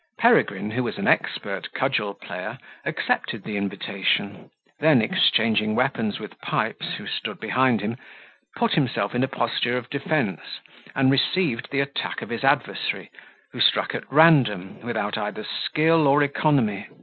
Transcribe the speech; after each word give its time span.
Peregrine, 0.17 0.71
who 0.71 0.81
was 0.81 0.97
an 0.97 1.07
expert 1.07 1.71
cudgel 1.73 2.15
player, 2.15 2.57
accepted 2.85 3.43
the 3.43 3.55
invitation: 3.55 4.49
then, 4.79 4.99
exchanging 4.99 5.75
weapons 5.75 6.17
with 6.17 6.41
Pipes, 6.41 6.93
who 6.97 7.05
stood 7.05 7.39
behind 7.39 7.81
him, 7.81 7.97
put 8.55 8.71
himself 8.73 9.13
in 9.13 9.23
a 9.23 9.27
posture 9.27 9.77
of 9.77 9.91
defence, 9.91 10.41
and 10.95 11.11
received 11.11 11.69
the 11.69 11.81
attack 11.81 12.23
of 12.23 12.29
his 12.31 12.43
adversary, 12.43 13.11
who 13.51 13.59
struck 13.61 13.93
at 13.93 14.11
random, 14.11 14.81
without 14.81 15.19
either 15.19 15.43
skill 15.43 16.07
or 16.07 16.23
economy. 16.23 16.87